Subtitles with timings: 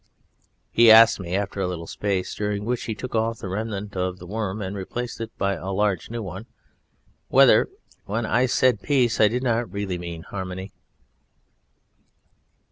[0.71, 4.17] He asked me, after a little space, during which he took off the remnant of
[4.17, 6.47] the worm and replaced it by a large new one,
[7.27, 7.69] whether
[8.05, 10.71] when I said "Peace" I did not really mean "Harmony."